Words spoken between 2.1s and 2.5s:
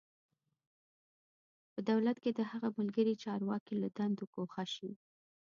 کې د